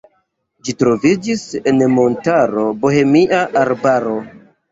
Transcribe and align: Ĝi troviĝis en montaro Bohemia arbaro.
Ĝi 0.67 0.73
troviĝis 0.77 1.43
en 1.73 1.83
montaro 1.97 2.65
Bohemia 2.85 3.45
arbaro. 3.65 4.17